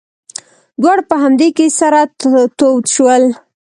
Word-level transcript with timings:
دواړه 0.81 1.03
په 1.09 1.15
همدې 1.23 1.49
کې 1.57 1.67
سره 1.79 1.99
تود 2.57 2.83
شول. 2.93 3.23